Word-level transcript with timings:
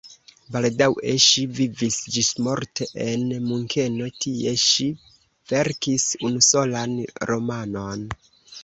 Baldaŭe 0.53 1.11
ŝi 1.25 1.43
vivis 1.59 1.97
ĝismorte 2.15 2.89
en 3.05 3.27
Munkeno, 3.51 4.09
tie 4.25 4.55
ŝi 4.65 4.91
verkis 5.55 6.11
unusolan 6.31 7.01
romanon. 7.35 8.13